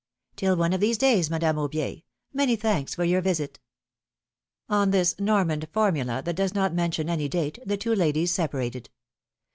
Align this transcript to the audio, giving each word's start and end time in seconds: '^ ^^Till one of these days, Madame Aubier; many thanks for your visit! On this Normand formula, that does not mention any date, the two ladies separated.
'^ 0.33 0.35
^^Till 0.47 0.57
one 0.57 0.73
of 0.73 0.81
these 0.81 0.97
days, 0.97 1.29
Madame 1.29 1.57
Aubier; 1.57 2.03
many 2.33 2.55
thanks 2.55 2.95
for 2.95 3.03
your 3.03 3.21
visit! 3.21 3.59
On 4.67 4.89
this 4.89 5.13
Normand 5.19 5.67
formula, 5.71 6.23
that 6.25 6.35
does 6.35 6.55
not 6.55 6.73
mention 6.73 7.07
any 7.07 7.29
date, 7.29 7.59
the 7.63 7.77
two 7.77 7.93
ladies 7.93 8.31
separated. 8.31 8.89